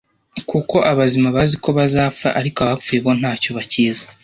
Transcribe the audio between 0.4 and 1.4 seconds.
Kuko abazima